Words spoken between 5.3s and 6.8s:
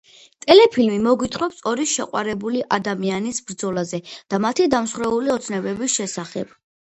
ოცნებების შესახებ.